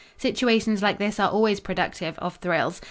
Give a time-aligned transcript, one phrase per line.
[0.17, 2.79] Situations like this are always productive of thrills.